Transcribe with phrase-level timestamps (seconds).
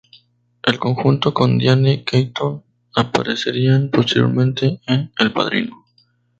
[0.63, 2.63] Él, junto con Diane Keaton,
[2.95, 5.85] aparecerían posteriormente en "El padrino".